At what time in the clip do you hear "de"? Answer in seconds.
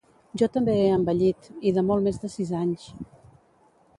1.77-1.85, 2.25-2.33